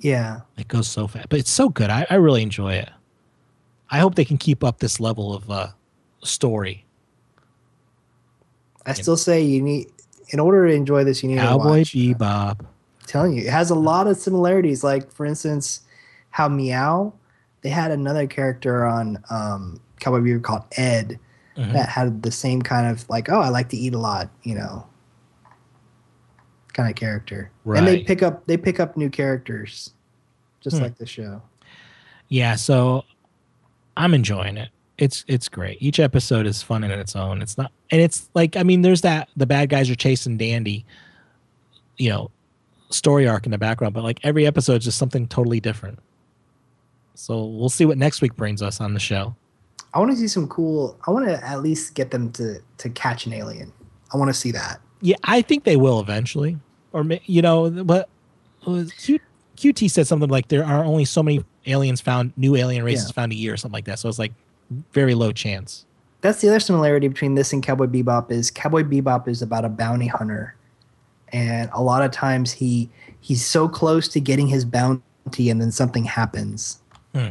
Yeah, 0.01 0.41
It 0.57 0.67
goes 0.67 0.87
so 0.87 1.07
fast, 1.07 1.29
but 1.29 1.39
it's 1.39 1.51
so 1.51 1.69
good. 1.69 1.89
I, 1.91 2.05
I 2.09 2.15
really 2.15 2.41
enjoy 2.41 2.73
it. 2.73 2.89
I 3.89 3.99
hope 3.99 4.15
they 4.15 4.25
can 4.25 4.37
keep 4.37 4.63
up 4.63 4.79
this 4.79 4.99
level 4.99 5.33
of 5.33 5.49
uh, 5.51 5.67
story. 6.23 6.85
I 8.85 8.93
still 8.93 9.17
say 9.17 9.41
you 9.41 9.61
need. 9.61 9.87
In 10.29 10.39
order 10.39 10.67
to 10.67 10.73
enjoy 10.73 11.03
this, 11.03 11.21
you 11.21 11.29
need 11.29 11.39
Cowboy 11.39 11.63
to 11.63 11.79
watch. 11.79 11.93
Bebop. 11.93 12.59
I'm 12.61 12.67
telling 13.05 13.33
you, 13.33 13.43
it 13.43 13.49
has 13.49 13.69
a 13.69 13.75
lot 13.75 14.07
of 14.07 14.17
similarities. 14.17 14.83
Like 14.83 15.11
for 15.11 15.25
instance, 15.25 15.81
how 16.31 16.47
Meow, 16.47 17.13
they 17.61 17.69
had 17.69 17.91
another 17.91 18.25
character 18.27 18.85
on 18.85 19.23
um, 19.29 19.81
Cowboy 19.99 20.19
Bebop 20.21 20.43
called 20.43 20.63
Ed 20.77 21.19
Mhm. 21.57 21.73
that 21.73 21.89
had 21.89 22.23
the 22.23 22.31
same 22.31 22.61
kind 22.61 22.87
of 22.87 23.07
like, 23.09 23.29
oh, 23.29 23.41
I 23.41 23.49
like 23.49 23.67
to 23.69 23.77
eat 23.77 23.93
a 23.93 23.97
lot, 23.99 24.29
you 24.43 24.55
know, 24.55 24.87
kind 26.73 26.89
of 26.89 26.95
character. 26.95 27.51
And 27.65 27.87
they 27.87 28.03
pick 28.03 28.21
up 28.23 28.45
they 28.47 28.57
pick 28.57 28.79
up 28.79 28.97
new 28.97 29.09
characters, 29.09 29.91
just 30.61 30.77
Hmm. 30.77 30.83
like 30.83 30.97
the 30.97 31.05
show. 31.05 31.41
Yeah, 32.27 32.55
so 32.55 33.03
I'm 33.97 34.13
enjoying 34.13 34.57
it. 34.57 34.69
It's 34.97 35.25
it's 35.27 35.49
great. 35.49 35.77
Each 35.81 35.99
episode 35.99 36.45
is 36.45 36.61
fun 36.61 36.83
in 36.83 36.91
its 36.91 37.15
own. 37.15 37.41
It's 37.41 37.57
not, 37.57 37.71
and 37.89 37.99
it's 38.01 38.29
like 38.33 38.55
I 38.55 38.63
mean, 38.63 38.81
there's 38.83 39.01
that 39.01 39.29
the 39.35 39.45
bad 39.47 39.69
guys 39.69 39.89
are 39.89 39.95
chasing 39.95 40.37
Dandy, 40.37 40.85
you 41.97 42.09
know, 42.09 42.29
story 42.89 43.27
arc 43.27 43.45
in 43.45 43.51
the 43.51 43.57
background, 43.57 43.93
but 43.93 44.03
like 44.03 44.19
every 44.23 44.45
episode 44.45 44.75
is 44.77 44.85
just 44.85 44.97
something 44.97 45.27
totally 45.27 45.59
different. 45.59 45.99
So 47.15 47.45
we'll 47.45 47.69
see 47.69 47.85
what 47.85 47.97
next 47.97 48.21
week 48.21 48.35
brings 48.35 48.61
us 48.61 48.79
on 48.79 48.93
the 48.93 48.99
show. 48.99 49.35
I 49.93 49.99
want 49.99 50.11
to 50.11 50.17
see 50.17 50.27
some 50.27 50.47
cool. 50.47 50.97
I 51.05 51.11
want 51.11 51.25
to 51.27 51.45
at 51.45 51.61
least 51.61 51.95
get 51.95 52.11
them 52.11 52.31
to 52.33 52.59
to 52.77 52.89
catch 52.91 53.25
an 53.25 53.33
alien. 53.33 53.73
I 54.13 54.17
want 54.17 54.29
to 54.29 54.33
see 54.33 54.51
that. 54.51 54.79
Yeah, 55.01 55.15
I 55.23 55.41
think 55.41 55.63
they 55.63 55.77
will 55.77 55.99
eventually, 55.99 56.57
or 56.93 57.05
you 57.25 57.41
know, 57.41 57.69
but 57.83 58.07
uh, 58.67 58.83
Q, 58.99 59.19
QT 59.57 59.89
said 59.89 60.07
something 60.07 60.29
like 60.29 60.47
there 60.49 60.63
are 60.65 60.83
only 60.83 61.05
so 61.05 61.23
many 61.23 61.43
aliens 61.65 62.01
found, 62.01 62.33
new 62.37 62.55
alien 62.55 62.83
races 62.83 63.07
Yeah. 63.09 63.13
found 63.13 63.31
a 63.31 63.35
year, 63.35 63.53
or 63.53 63.57
something 63.57 63.73
like 63.73 63.85
that. 63.85 63.99
So 63.99 64.09
it's 64.09 64.19
like 64.19 64.33
very 64.93 65.15
low 65.15 65.31
chance. 65.31 65.85
That's 66.21 66.39
the 66.41 66.49
other 66.49 66.59
similarity 66.59 67.07
between 67.07 67.33
this 67.35 67.51
and 67.51 67.63
Cowboy 67.63 67.87
Bebop 67.87 68.31
is 68.31 68.51
Cowboy 68.51 68.83
Bebop 68.83 69.27
is 69.27 69.41
about 69.41 69.65
a 69.65 69.69
bounty 69.69 70.05
hunter, 70.07 70.55
and 71.29 71.69
a 71.73 71.81
lot 71.81 72.03
of 72.03 72.11
times 72.11 72.51
he 72.51 72.89
he's 73.21 73.43
so 73.45 73.67
close 73.67 74.07
to 74.09 74.19
getting 74.19 74.47
his 74.47 74.65
bounty, 74.65 75.49
and 75.49 75.59
then 75.59 75.71
something 75.71 76.03
happens. 76.03 76.79
Hmm. 77.15 77.29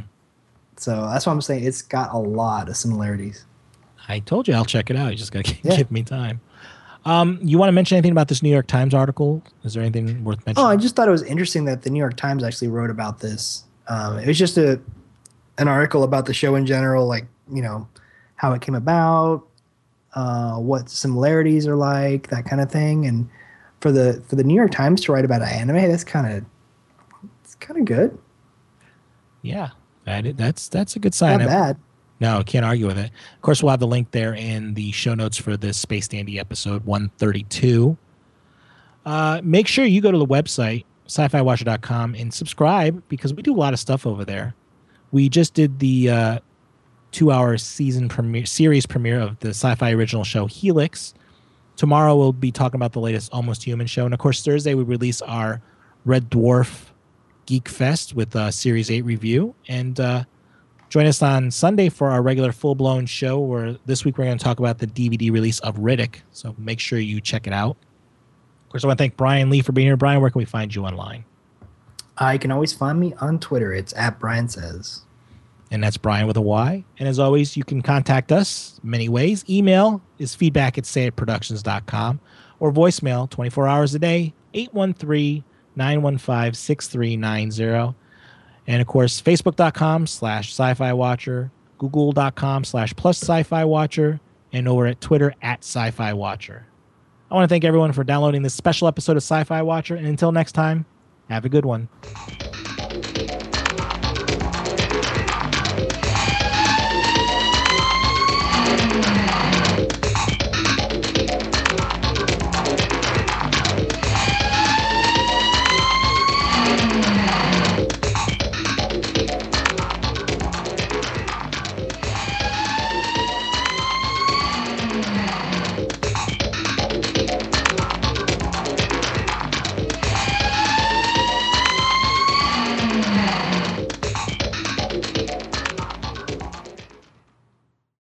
So 0.76 1.02
that's 1.12 1.26
why 1.26 1.32
I'm 1.32 1.40
saying 1.40 1.64
it's 1.64 1.82
got 1.82 2.12
a 2.12 2.18
lot 2.18 2.68
of 2.68 2.76
similarities. 2.76 3.44
I 4.08 4.18
told 4.18 4.48
you 4.48 4.54
I'll 4.54 4.64
check 4.64 4.90
it 4.90 4.96
out. 4.96 5.12
You 5.12 5.18
just 5.18 5.30
gotta 5.30 5.54
Yeah. 5.62 5.76
give 5.76 5.90
me 5.92 6.02
time. 6.02 6.40
Um, 7.04 7.38
you 7.42 7.58
want 7.58 7.68
to 7.68 7.72
mention 7.72 7.96
anything 7.96 8.12
about 8.12 8.28
this 8.28 8.42
New 8.42 8.50
York 8.50 8.66
Times 8.66 8.92
article? 8.92 9.42
Is 9.64 9.74
there 9.74 9.82
anything 9.82 10.22
worth 10.24 10.44
mentioning? 10.44 10.66
Oh. 10.66 10.70
I 10.70 10.76
just 10.76 10.96
thought 10.96 11.08
it 11.08 11.12
was 11.12 11.22
interesting 11.22 11.64
that 11.64 11.82
the 11.82 11.90
New 11.90 11.98
York 11.98 12.16
Times 12.16 12.44
actually 12.44 12.68
wrote 12.68 12.90
about 12.90 13.20
this. 13.20 13.64
Um, 13.88 14.18
it 14.18 14.26
was 14.26 14.38
just 14.38 14.58
a 14.58 14.80
an 15.58 15.68
article 15.68 16.04
about 16.04 16.26
the 16.26 16.34
show 16.34 16.54
in 16.54 16.66
general, 16.66 17.06
like 17.06 17.26
you 17.52 17.62
know 17.62 17.88
how 18.36 18.52
it 18.52 18.62
came 18.62 18.74
about, 18.74 19.46
uh, 20.14 20.56
what 20.56 20.88
similarities 20.88 21.66
are 21.66 21.76
like, 21.76 22.28
that 22.28 22.44
kind 22.44 22.62
of 22.62 22.70
thing. 22.70 23.06
And 23.06 23.28
for 23.80 23.92
the 23.92 24.22
for 24.26 24.36
the 24.36 24.44
New 24.44 24.54
York 24.54 24.70
Times 24.70 25.00
to 25.02 25.12
write 25.12 25.24
about 25.24 25.42
an 25.42 25.48
anime, 25.48 25.90
that's 25.90 26.04
kind 26.04 26.32
of 26.32 26.44
it's 27.42 27.54
kind 27.56 27.78
of 27.80 27.86
good. 27.86 28.18
yeah, 29.42 29.70
that 30.04 30.36
that's 30.36 30.68
that's 30.68 30.96
a 30.96 30.98
good 30.98 31.14
sign. 31.14 31.38
Not 31.38 31.48
bad. 31.48 31.76
No, 32.20 32.42
can't 32.44 32.66
argue 32.66 32.86
with 32.86 32.98
it. 32.98 33.10
Of 33.34 33.40
course, 33.40 33.62
we'll 33.62 33.70
have 33.70 33.80
the 33.80 33.86
link 33.86 34.10
there 34.10 34.34
in 34.34 34.74
the 34.74 34.92
show 34.92 35.14
notes 35.14 35.38
for 35.38 35.56
this 35.56 35.78
Space 35.78 36.06
Dandy 36.06 36.38
episode 36.38 36.84
132. 36.84 37.96
Uh, 39.06 39.40
make 39.42 39.66
sure 39.66 39.86
you 39.86 40.02
go 40.02 40.12
to 40.12 40.18
the 40.18 40.26
website, 40.26 40.84
sci-fi 41.06 41.40
watcher.com, 41.40 42.14
and 42.14 42.32
subscribe 42.32 43.02
because 43.08 43.32
we 43.32 43.42
do 43.42 43.54
a 43.54 43.56
lot 43.56 43.72
of 43.72 43.80
stuff 43.80 44.06
over 44.06 44.24
there. 44.24 44.54
We 45.12 45.30
just 45.30 45.54
did 45.54 45.78
the 45.78 46.10
uh, 46.10 46.38
two-hour 47.10 47.56
season 47.56 48.08
premiere 48.10 48.44
series 48.44 48.84
premiere 48.84 49.20
of 49.20 49.38
the 49.40 49.48
sci-fi 49.48 49.92
original 49.92 50.24
show 50.24 50.46
Helix. 50.46 51.14
Tomorrow 51.76 52.14
we'll 52.16 52.34
be 52.34 52.52
talking 52.52 52.76
about 52.76 52.92
the 52.92 53.00
latest 53.00 53.32
Almost 53.32 53.64
Human 53.64 53.86
show, 53.86 54.04
and 54.04 54.12
of 54.12 54.20
course 54.20 54.44
Thursday 54.44 54.74
we 54.74 54.82
release 54.82 55.22
our 55.22 55.62
Red 56.04 56.30
Dwarf 56.30 56.90
Geek 57.46 57.68
Fest 57.68 58.14
with 58.14 58.34
a 58.36 58.52
Series 58.52 58.90
Eight 58.90 59.02
review, 59.06 59.54
and 59.66 59.98
uh, 59.98 60.24
Join 60.90 61.06
us 61.06 61.22
on 61.22 61.52
Sunday 61.52 61.88
for 61.88 62.10
our 62.10 62.20
regular 62.20 62.50
full 62.50 62.74
blown 62.74 63.06
show 63.06 63.38
where 63.38 63.76
this 63.86 64.04
week 64.04 64.18
we're 64.18 64.24
going 64.24 64.36
to 64.36 64.42
talk 64.42 64.58
about 64.58 64.78
the 64.78 64.88
DVD 64.88 65.30
release 65.30 65.60
of 65.60 65.76
Riddick. 65.76 66.16
So 66.32 66.52
make 66.58 66.80
sure 66.80 66.98
you 66.98 67.20
check 67.20 67.46
it 67.46 67.52
out. 67.52 67.76
Of 68.66 68.72
course, 68.72 68.82
I 68.82 68.88
want 68.88 68.98
to 68.98 69.02
thank 69.04 69.16
Bryan 69.16 69.50
Lee 69.50 69.62
for 69.62 69.70
being 69.70 69.86
here. 69.86 69.96
Bryan, 69.96 70.20
where 70.20 70.30
can 70.30 70.40
we 70.40 70.44
find 70.44 70.74
you 70.74 70.84
online? 70.84 71.24
Uh, 72.20 72.30
you 72.30 72.40
can 72.40 72.50
always 72.50 72.72
find 72.72 72.98
me 72.98 73.14
on 73.20 73.38
Twitter. 73.38 73.72
It's 73.72 73.92
at 73.94 74.18
Bryan 74.18 74.48
Says. 74.48 75.02
And 75.70 75.82
that's 75.82 75.96
Bryan 75.96 76.26
with 76.26 76.36
a 76.36 76.40
Y. 76.40 76.84
And 76.98 77.08
as 77.08 77.20
always, 77.20 77.56
you 77.56 77.62
can 77.62 77.82
contact 77.82 78.32
us 78.32 78.80
many 78.82 79.08
ways. 79.08 79.44
Email 79.48 80.02
is 80.18 80.34
feedback 80.34 80.76
at 80.76 80.84
sayitproductions.com 80.84 82.18
or 82.58 82.72
voicemail 82.72 83.30
24 83.30 83.68
hours 83.68 83.94
a 83.94 84.00
day, 84.00 84.34
813 84.54 85.44
915 85.76 86.54
6390. 86.54 87.94
And 88.70 88.80
of 88.80 88.86
course, 88.86 89.20
facebook.com 89.20 90.06
slash 90.06 90.52
sci 90.52 90.74
fi 90.74 90.92
watcher, 90.92 91.50
google.com 91.78 92.62
slash 92.62 92.94
plus 92.94 93.20
sci 93.20 93.42
fi 93.42 93.64
watcher, 93.64 94.20
and 94.52 94.68
over 94.68 94.86
at 94.86 95.00
Twitter 95.00 95.34
at 95.42 95.64
sci 95.64 95.90
fi 95.90 96.12
watcher. 96.12 96.66
I 97.30 97.34
want 97.34 97.48
to 97.48 97.52
thank 97.52 97.64
everyone 97.64 97.92
for 97.92 98.04
downloading 98.04 98.42
this 98.42 98.54
special 98.54 98.86
episode 98.86 99.16
of 99.16 99.22
Sci 99.22 99.44
Fi 99.44 99.62
Watcher. 99.62 99.94
And 99.94 100.06
until 100.06 100.32
next 100.32 100.52
time, 100.52 100.84
have 101.28 101.44
a 101.44 101.48
good 101.48 101.64
one. 101.64 101.88